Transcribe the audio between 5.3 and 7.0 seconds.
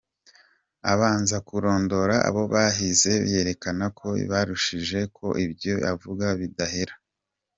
ibyo avuga bidahera.